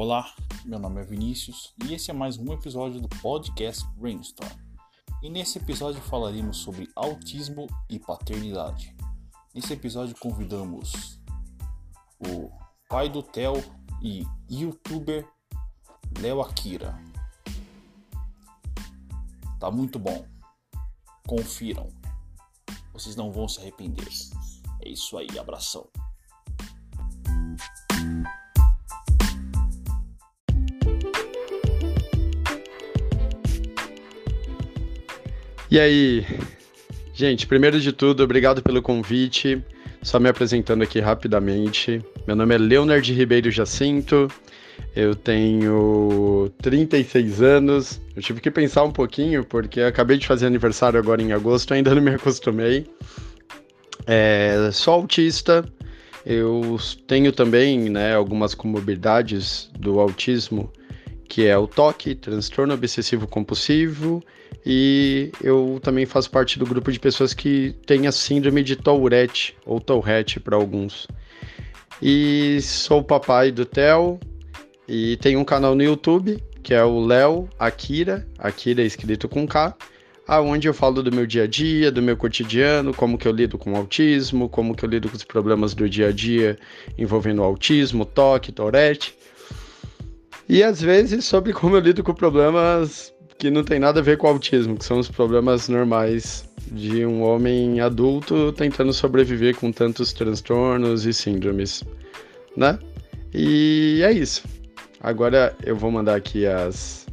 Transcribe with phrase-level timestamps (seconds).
[0.00, 0.32] Olá,
[0.64, 4.48] meu nome é Vinícius e esse é mais um episódio do podcast Brainstorm.
[5.20, 8.94] E nesse episódio falaremos sobre autismo e paternidade.
[9.52, 11.18] Nesse episódio convidamos
[12.20, 12.48] o
[12.88, 13.54] pai do Theo
[14.00, 15.28] e youtuber
[16.20, 16.96] Léo Akira.
[19.58, 20.24] Tá muito bom.
[21.26, 21.88] Confiram.
[22.92, 24.06] Vocês não vão se arrepender.
[24.80, 25.90] É isso aí, abração.
[35.70, 36.24] E aí,
[37.12, 39.62] gente, primeiro de tudo, obrigado pelo convite.
[40.00, 42.02] Só me apresentando aqui rapidamente.
[42.26, 44.28] Meu nome é Leonard Ribeiro Jacinto.
[44.96, 48.00] Eu tenho 36 anos.
[48.16, 51.94] Eu tive que pensar um pouquinho porque acabei de fazer aniversário agora em agosto, ainda
[51.94, 52.86] não me acostumei.
[54.06, 55.70] É, sou autista.
[56.24, 60.72] Eu tenho também né, algumas comorbidades do autismo,
[61.28, 64.24] que é o toque, transtorno obsessivo compulsivo
[64.64, 69.56] e eu também faço parte do grupo de pessoas que tem a síndrome de Tourette,
[69.64, 71.06] ou Tourette para alguns.
[72.02, 74.20] E sou o papai do Theo,
[74.86, 79.76] e tenho um canal no YouTube, que é o Léo Akira, Akira escrito com K,
[80.26, 83.56] aonde eu falo do meu dia a dia, do meu cotidiano, como que eu lido
[83.56, 86.58] com o autismo, como que eu lido com os problemas do dia a dia
[86.98, 89.14] envolvendo autismo, toque, Tourette.
[90.48, 94.18] E às vezes sobre como eu lido com problemas que não tem nada a ver
[94.18, 100.12] com autismo, que são os problemas normais de um homem adulto tentando sobreviver com tantos
[100.12, 101.84] transtornos e síndromes,
[102.56, 102.78] né?
[103.32, 104.42] E é isso.
[105.00, 107.06] Agora eu vou mandar aqui as,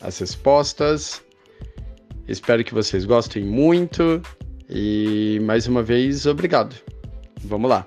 [0.00, 1.22] as respostas.
[2.26, 4.20] Espero que vocês gostem muito
[4.68, 6.74] e mais uma vez obrigado.
[7.44, 7.86] Vamos lá.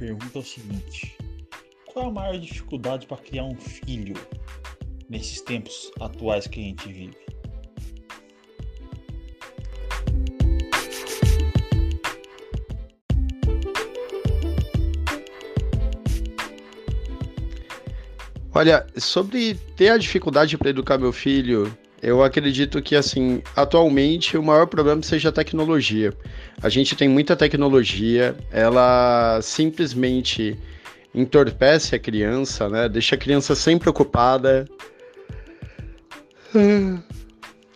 [0.00, 1.18] Pergunta é o seguinte:
[1.84, 4.14] qual é a maior dificuldade para criar um filho
[5.10, 7.16] nesses tempos atuais que a gente vive?
[18.52, 24.42] Olha, sobre ter a dificuldade para educar meu filho, eu acredito que, assim, atualmente o
[24.42, 26.12] maior problema seja a tecnologia.
[26.62, 30.58] A gente tem muita tecnologia, ela simplesmente
[31.14, 32.88] entorpece a criança, né?
[32.88, 34.66] Deixa a criança sempre ocupada.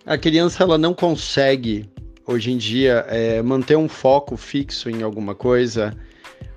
[0.07, 1.89] A criança, ela não consegue,
[2.27, 5.95] hoje em dia, é, manter um foco fixo em alguma coisa,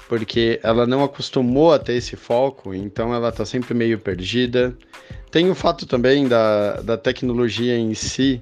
[0.07, 4.75] porque ela não acostumou a ter esse foco, então ela tá sempre meio perdida.
[5.29, 8.41] Tem o fato também da, da tecnologia em si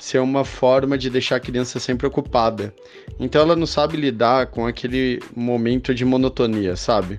[0.00, 2.74] ser uma forma de deixar a criança sempre ocupada.
[3.18, 7.18] Então ela não sabe lidar com aquele momento de monotonia, sabe?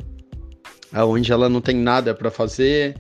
[0.93, 2.95] Onde ela não tem nada para fazer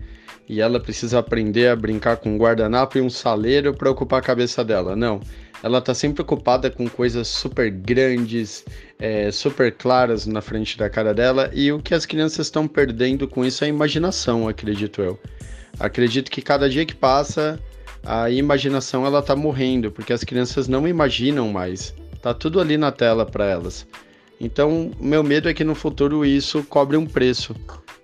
[0.47, 4.23] e ela precisa aprender a brincar com um guardanapo e um saleiro para ocupar a
[4.23, 4.95] cabeça dela.
[4.95, 5.19] Não.
[5.63, 8.63] Ela tá sempre ocupada com coisas super grandes,
[8.99, 13.27] é, super claras na frente da cara dela, e o que as crianças estão perdendo
[13.27, 15.19] com isso é a imaginação, acredito eu.
[15.79, 17.59] Acredito que cada dia que passa,
[18.03, 21.93] a imaginação ela tá morrendo, porque as crianças não imaginam mais.
[22.21, 23.85] Tá tudo ali na tela para elas.
[24.39, 27.55] Então, meu medo é que no futuro isso cobre um preço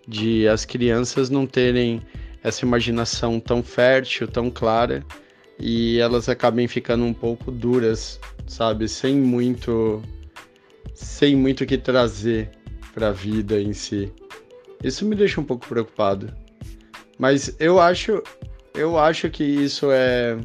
[0.08, 2.02] de as crianças não terem
[2.44, 5.04] essa imaginação tão fértil, tão clara
[5.62, 10.02] e elas acabem ficando um pouco duras, sabe, sem muito
[10.96, 12.50] sem muito que trazer
[12.94, 14.12] para a vida em si.
[14.84, 16.34] Isso me deixa um pouco preocupado.
[17.18, 18.24] Mas eu acho,
[18.74, 20.38] eu acho que isso é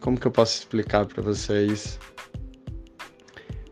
[0.00, 1.98] como que eu posso explicar para vocês?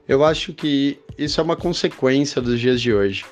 [0.07, 3.25] Eu acho que isso é uma consequência dos dias de hoje.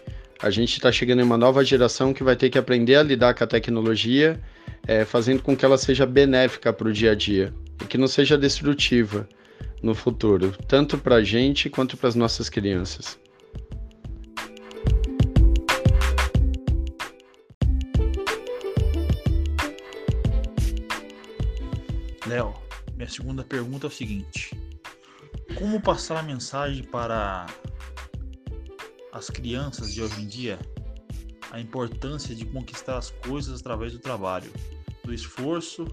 [0.42, 3.34] A gente está chegando em uma nova geração que vai ter que aprender a lidar
[3.34, 4.41] com a tecnologia,
[4.86, 8.07] é, fazendo com que ela seja benéfica para o dia a dia e que não
[8.07, 9.28] seja destrutiva
[9.83, 13.19] no futuro, tanto para a gente quanto para as nossas crianças.
[22.27, 22.54] Léo,
[22.97, 24.59] minha segunda pergunta é o seguinte:
[25.59, 27.47] Como passar a mensagem para
[29.13, 30.59] as crianças de hoje em dia
[31.54, 34.51] a importância de conquistar as coisas através do trabalho,
[35.04, 35.86] do esforço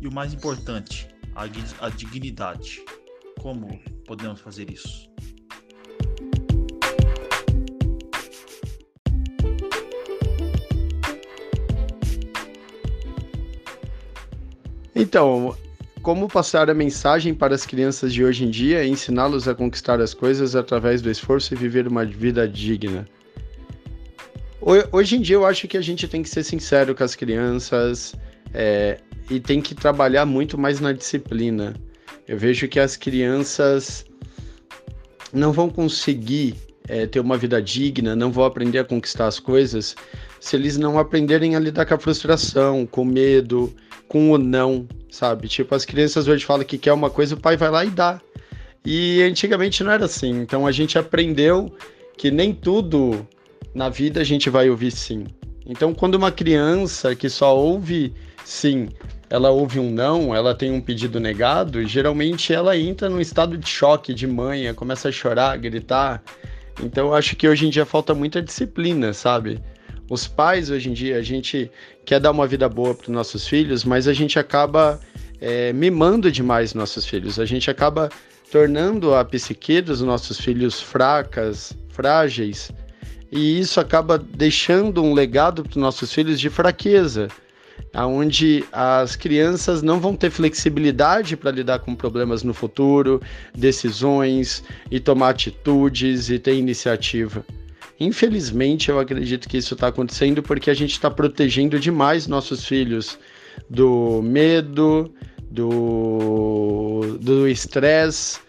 [0.00, 1.44] e o mais importante, a,
[1.84, 2.82] a dignidade?
[3.40, 5.08] Como podemos fazer isso?
[14.94, 15.56] Então,
[16.02, 20.00] como passar a mensagem para as crianças de hoje em dia e ensiná-los a conquistar
[20.00, 23.08] as coisas através do esforço e viver uma vida digna.
[24.92, 28.14] Hoje em dia eu acho que a gente tem que ser sincero com as crianças
[28.52, 28.98] é,
[29.30, 31.74] e tem que trabalhar muito mais na disciplina.
[32.26, 34.04] Eu vejo que as crianças
[35.32, 36.56] não vão conseguir
[36.88, 39.94] é, ter uma vida digna, não vão aprender a conquistar as coisas
[40.40, 43.72] se eles não aprenderem a lidar com a frustração, com medo,
[44.08, 45.46] com o não, sabe?
[45.48, 48.20] Tipo, as crianças hoje falam que quer uma coisa, o pai vai lá e dá.
[48.84, 50.30] E antigamente não era assim.
[50.40, 51.72] Então a gente aprendeu
[52.16, 53.26] que nem tudo
[53.74, 55.26] na vida a gente vai ouvir sim.
[55.66, 58.12] Então, quando uma criança que só ouve
[58.44, 58.88] sim,
[59.28, 63.68] ela ouve um não, ela tem um pedido negado, geralmente ela entra num estado de
[63.68, 66.22] choque, de manha, começa a chorar, gritar.
[66.82, 69.60] Então, acho que hoje em dia falta muita disciplina, sabe?
[70.10, 71.70] Os pais, hoje em dia, a gente
[72.04, 74.98] quer dar uma vida boa para os nossos filhos, mas a gente acaba
[75.40, 77.38] é, mimando demais nossos filhos.
[77.38, 78.10] A gente acaba
[78.50, 82.72] tornando a psique dos nossos filhos fracas, frágeis,
[83.30, 87.28] e isso acaba deixando um legado para os nossos filhos de fraqueza,
[87.92, 93.20] aonde as crianças não vão ter flexibilidade para lidar com problemas no futuro,
[93.54, 97.44] decisões e tomar atitudes e ter iniciativa.
[97.98, 103.18] Infelizmente, eu acredito que isso está acontecendo porque a gente está protegendo demais nossos filhos
[103.68, 105.12] do medo,
[105.50, 108.40] do estresse,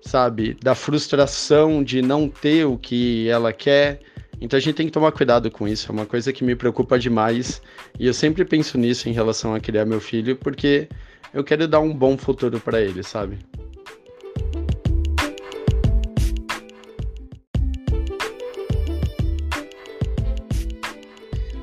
[0.00, 4.00] sabe, da frustração de não ter o que ela quer
[4.40, 6.98] então a gente tem que tomar cuidado com isso, é uma coisa que me preocupa
[6.98, 7.62] demais.
[7.98, 10.88] E eu sempre penso nisso em relação a criar meu filho, porque
[11.32, 13.38] eu quero dar um bom futuro para ele, sabe?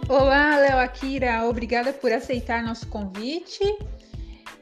[0.09, 3.63] Olá, Léo Akira, obrigada por aceitar nosso convite.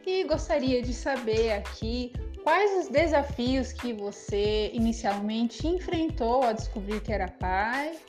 [0.06, 2.12] E gostaria de saber aqui
[2.44, 8.00] Quais os desafios que você inicialmente enfrentou ao descobrir que era pai?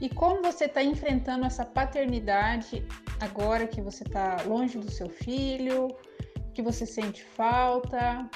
[0.00, 2.84] E como você está enfrentando essa paternidade
[3.20, 5.88] agora que você está longe do seu filho,
[6.52, 8.28] que você sente falta?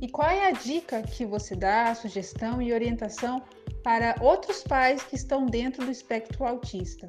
[0.00, 3.42] E qual é a dica que você dá, sugestão e orientação
[3.82, 7.08] para outros pais que estão dentro do espectro autista?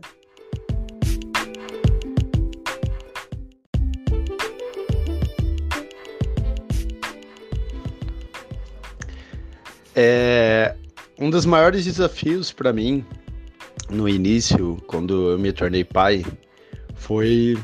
[9.96, 10.76] É,
[11.20, 13.06] um dos maiores desafios para mim
[13.90, 16.26] no início, quando eu me tornei pai,
[16.96, 17.58] foi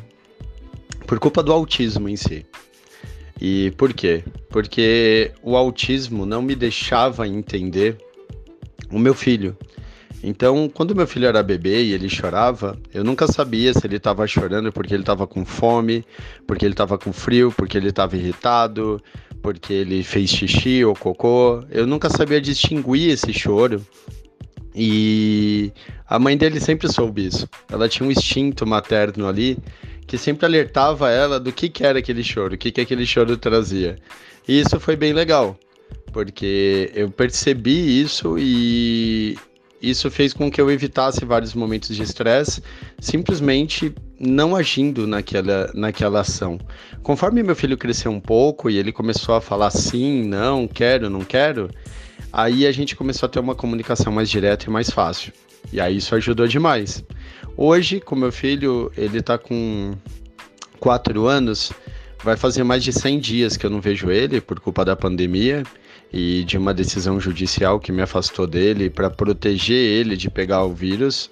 [1.05, 2.45] por culpa do autismo em si.
[3.39, 4.23] E por quê?
[4.49, 7.97] Porque o autismo não me deixava entender
[8.91, 9.55] o meu filho.
[10.27, 14.27] Então, quando meu filho era bebê e ele chorava, eu nunca sabia se ele estava
[14.27, 16.03] chorando porque ele estava com fome,
[16.45, 19.01] porque ele estava com frio, porque ele estava irritado,
[19.41, 21.63] porque ele fez xixi ou cocô.
[21.71, 23.81] Eu nunca sabia distinguir esse choro.
[24.75, 25.71] E
[26.05, 27.47] a mãe dele sempre soube isso.
[27.71, 29.57] Ela tinha um instinto materno ali
[30.05, 33.37] que sempre alertava ela do que, que era aquele choro, o que, que aquele choro
[33.37, 33.95] trazia.
[34.45, 35.57] E isso foi bem legal,
[36.11, 39.37] porque eu percebi isso e
[39.81, 42.61] isso fez com que eu evitasse vários momentos de estresse,
[42.99, 46.59] simplesmente não agindo naquela, naquela ação.
[47.03, 51.21] Conforme meu filho cresceu um pouco e ele começou a falar sim, não, quero, não
[51.21, 51.69] quero,
[52.33, 55.31] aí a gente começou a ter uma comunicação mais direta e mais fácil.
[55.71, 57.03] E aí isso ajudou demais.
[57.55, 59.95] Hoje, com meu filho, ele tá com
[60.79, 61.71] 4 anos,
[62.23, 65.63] vai fazer mais de 100 dias que eu não vejo ele por culpa da pandemia
[66.11, 70.73] e de uma decisão judicial que me afastou dele para proteger ele de pegar o
[70.73, 71.29] vírus,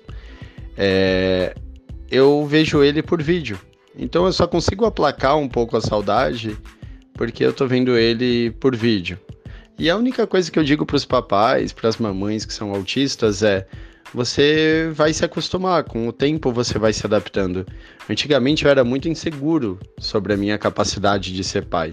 [0.78, 1.56] é,
[2.10, 3.60] eu vejo ele por vídeo.
[3.98, 6.58] Então eu só consigo aplacar um pouco a saudade
[7.14, 9.18] porque eu tô vendo ele por vídeo.
[9.78, 12.74] E a única coisa que eu digo para os papais, para as mamães que são
[12.74, 13.68] autistas é:
[14.14, 17.66] você vai se acostumar, com o tempo você vai se adaptando.
[18.10, 21.92] Antigamente eu era muito inseguro sobre a minha capacidade de ser pai.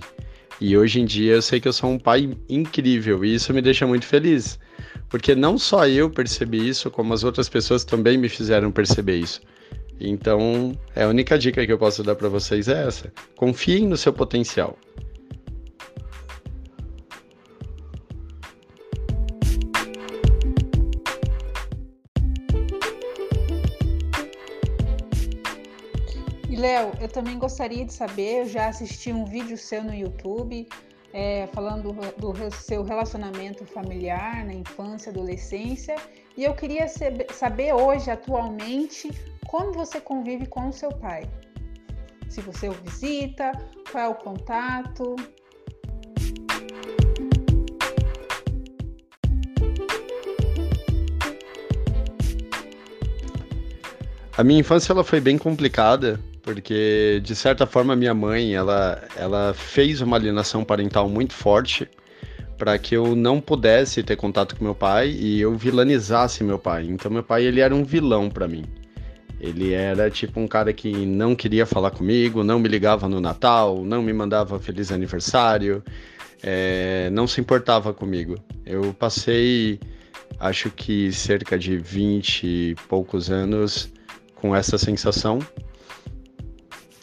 [0.64, 3.60] E hoje em dia eu sei que eu sou um pai incrível e isso me
[3.60, 4.60] deixa muito feliz.
[5.08, 9.40] Porque não só eu percebi isso, como as outras pessoas também me fizeram perceber isso.
[9.98, 13.12] Então, é a única dica que eu posso dar para vocês é essa.
[13.34, 14.78] Confiem no seu potencial.
[26.56, 30.68] Léo, eu também gostaria de saber, eu já assisti um vídeo seu no YouTube
[31.12, 35.96] é, falando do, do, seu relacionamento familiar na infância, adolescência,
[36.36, 36.86] e eu queria
[37.30, 39.10] saber hoje, atualmente,
[39.46, 41.24] como você convive com o seu pai.
[42.28, 43.52] se você o visita,
[43.90, 45.16] qual é o contato?
[54.34, 59.54] A minha infância ela foi bem complicada, porque de certa forma minha mãe, ela, ela
[59.54, 61.88] fez uma alienação parental muito forte
[62.58, 66.86] para que eu não pudesse ter contato com meu pai e eu vilanizasse meu pai.
[66.88, 68.64] Então meu pai ele era um vilão para mim.
[69.40, 73.84] Ele era tipo um cara que não queria falar comigo, não me ligava no Natal,
[73.84, 75.82] não me mandava feliz aniversário,
[76.42, 78.36] é, não se importava comigo.
[78.64, 79.80] Eu passei,
[80.38, 83.92] acho que cerca de 20 e poucos anos
[84.36, 85.40] com essa sensação.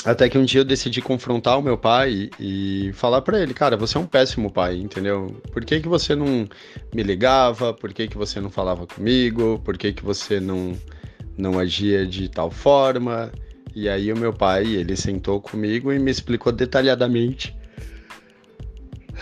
[0.05, 3.75] Até que um dia eu decidi confrontar o meu pai e falar para ele, cara,
[3.75, 5.41] você é um péssimo pai, entendeu?
[5.51, 6.47] Por que, que você não
[6.95, 7.73] me ligava?
[7.73, 9.61] Por que, que você não falava comigo?
[9.65, 10.73] Por que, que você não
[11.39, 13.31] não agia de tal forma.
[13.73, 17.55] E aí o meu pai, ele sentou comigo e me explicou detalhadamente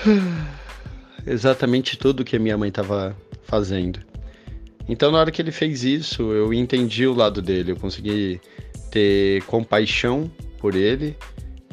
[1.25, 3.99] exatamente tudo que a minha mãe estava fazendo.
[4.89, 8.39] Então na hora que ele fez isso, eu entendi o lado dele, eu consegui
[8.89, 11.15] ter compaixão por ele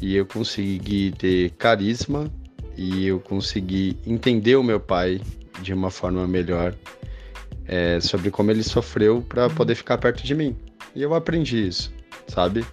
[0.00, 2.30] e eu consegui ter carisma
[2.76, 5.20] e eu consegui entender o meu pai
[5.62, 6.74] de uma forma melhor
[7.66, 10.56] é, sobre como ele sofreu para poder ficar perto de mim.
[10.94, 11.92] E eu aprendi isso,
[12.26, 12.64] sabe?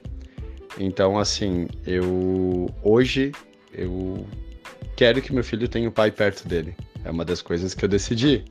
[0.80, 3.32] Então, assim, eu hoje
[3.74, 4.26] eu
[4.96, 6.76] quero que meu filho tenha o pai perto dele.
[7.04, 8.44] É uma das coisas que eu decidi.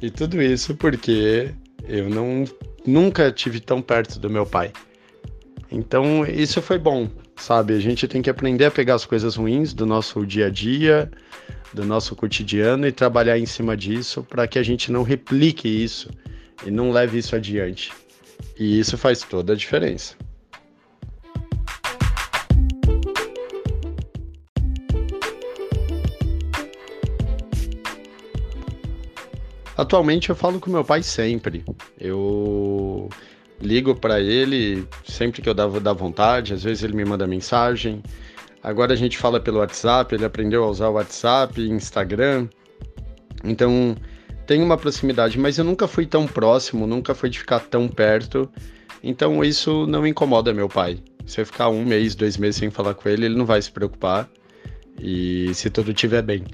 [0.00, 1.54] E tudo isso porque
[1.88, 2.44] eu não
[2.86, 4.72] nunca tive tão perto do meu pai.
[5.70, 7.74] Então, isso foi bom, sabe?
[7.74, 11.10] A gente tem que aprender a pegar as coisas ruins do nosso dia a dia,
[11.72, 16.10] do nosso cotidiano e trabalhar em cima disso para que a gente não replique isso
[16.66, 17.92] e não leve isso adiante.
[18.58, 20.16] E isso faz toda a diferença.
[29.76, 31.64] Atualmente eu falo com meu pai sempre.
[31.98, 33.08] Eu
[33.60, 38.02] ligo para ele sempre que eu dava da vontade, às vezes ele me manda mensagem.
[38.62, 42.48] Agora a gente fala pelo WhatsApp, ele aprendeu a usar o WhatsApp, Instagram.
[43.44, 43.96] Então
[44.46, 48.50] tem uma proximidade, mas eu nunca fui tão próximo, nunca fui de ficar tão perto.
[49.02, 50.98] Então isso não incomoda meu pai.
[51.26, 53.70] Se eu ficar um mês, dois meses sem falar com ele, ele não vai se
[53.70, 54.28] preocupar.
[54.98, 56.44] E se tudo estiver bem.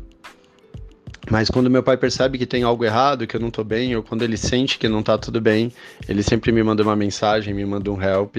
[1.30, 4.02] Mas quando meu pai percebe que tem algo errado, que eu não tô bem, ou
[4.02, 5.72] quando ele sente que não tá tudo bem,
[6.08, 8.36] ele sempre me manda uma mensagem, me manda um help.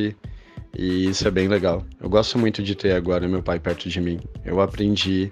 [0.77, 1.85] E isso é bem legal.
[2.01, 4.19] Eu gosto muito de ter agora meu pai perto de mim.
[4.45, 5.31] Eu aprendi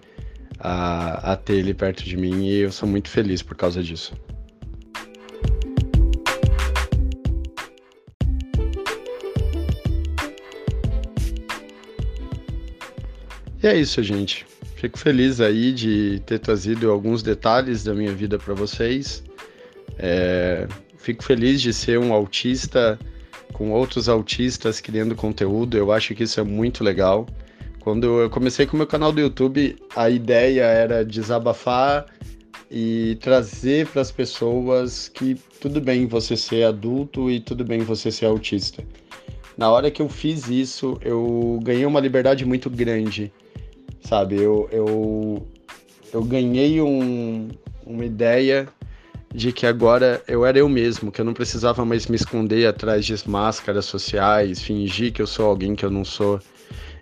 [0.60, 4.14] a, a ter ele perto de mim e eu sou muito feliz por causa disso.
[13.64, 14.46] E é isso, gente.
[14.86, 19.24] Fico feliz aí de ter trazido alguns detalhes da minha vida para vocês.
[19.98, 23.00] É, fico feliz de ser um autista
[23.52, 25.76] com outros autistas criando conteúdo.
[25.76, 27.26] Eu acho que isso é muito legal.
[27.80, 32.06] Quando eu comecei com o meu canal do YouTube, a ideia era desabafar
[32.70, 38.12] e trazer para as pessoas que tudo bem você ser adulto e tudo bem você
[38.12, 38.84] ser autista.
[39.58, 43.34] Na hora que eu fiz isso, eu ganhei uma liberdade muito grande,
[44.06, 44.36] sabe?
[44.36, 45.48] Eu, eu,
[46.14, 47.50] eu ganhei um,
[47.86, 48.68] uma ideia
[49.34, 53.06] de que agora eu era eu mesmo, que eu não precisava mais me esconder atrás
[53.06, 56.40] de máscaras sociais, fingir que eu sou alguém que eu não sou.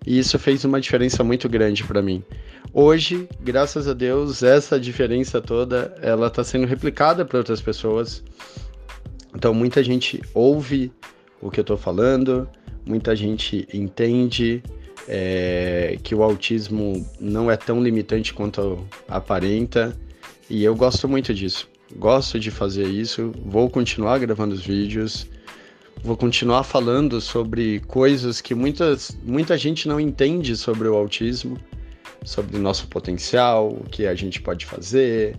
[0.05, 2.23] E isso fez uma diferença muito grande para mim.
[2.73, 8.23] Hoje, graças a Deus, essa diferença toda, ela está sendo replicada para outras pessoas.
[9.35, 10.91] Então, muita gente ouve
[11.39, 12.49] o que eu estou falando,
[12.85, 14.63] muita gente entende
[15.07, 19.97] é, que o autismo não é tão limitante quanto aparenta,
[20.49, 21.67] e eu gosto muito disso
[21.97, 25.27] gosto de fazer isso, vou continuar gravando os vídeos,
[26.03, 31.57] vou continuar falando sobre coisas que muitas, muita gente não entende sobre o autismo,
[32.23, 35.37] sobre o nosso potencial, o que a gente pode fazer,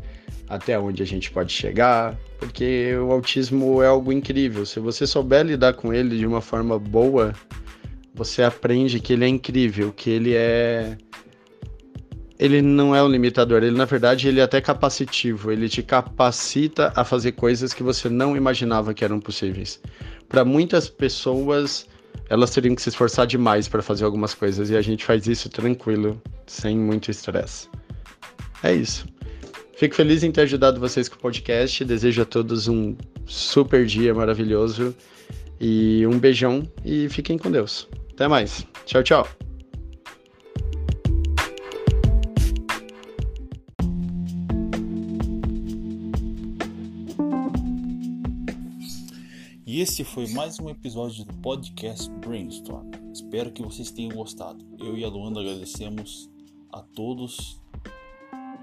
[0.49, 4.67] até onde a gente pode chegar, porque o autismo é algo incrível.
[4.67, 7.33] Se você souber lidar com ele de uma forma boa,
[8.15, 10.97] você aprende que ele é incrível, que ele é
[12.39, 16.93] ele não é um limitador, ele na verdade ele é até capacitivo, ele te capacita
[16.95, 19.81] a fazer coisas que você não imaginava que eram possíveis.
[20.29, 21.87] Para muitas pessoas,
[22.29, 25.49] elas teriam que se esforçar demais para fazer algumas coisas e a gente faz isso
[25.49, 27.69] tranquilo, sem muito estresse.
[28.63, 29.07] É isso.
[29.77, 31.85] Fico feliz em ter ajudado vocês com o podcast.
[31.85, 34.95] Desejo a todos um super dia maravilhoso
[35.61, 37.89] e um beijão e fiquem com Deus.
[38.15, 38.65] Até mais.
[38.87, 39.27] Tchau, tchau.
[49.67, 52.89] E esse foi mais um episódio do podcast Brainstorm.
[53.13, 54.65] Espero que vocês tenham gostado.
[54.79, 56.31] Eu e a Luanda agradecemos
[56.73, 57.61] a todos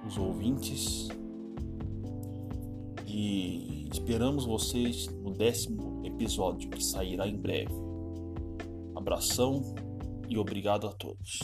[0.08, 1.10] os ouvintes
[3.05, 7.90] e esperamos vocês no décimo episódio que sairá em breve.
[9.01, 9.63] Abração
[10.29, 11.39] e obrigado a todos.